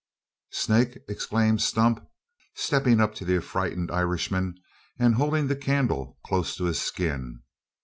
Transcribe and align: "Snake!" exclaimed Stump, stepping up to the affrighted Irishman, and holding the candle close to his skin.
"Snake!" 0.49 0.97
exclaimed 1.07 1.61
Stump, 1.61 2.03
stepping 2.55 2.99
up 2.99 3.13
to 3.13 3.23
the 3.23 3.35
affrighted 3.35 3.91
Irishman, 3.91 4.55
and 4.97 5.13
holding 5.13 5.45
the 5.45 5.55
candle 5.55 6.17
close 6.25 6.55
to 6.55 6.63
his 6.63 6.81
skin. 6.81 7.43